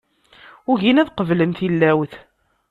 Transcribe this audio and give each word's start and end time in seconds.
Ugin 0.71 1.01
ad 1.01 1.11
qeblen 1.11 1.51
tillawt. 1.57 2.13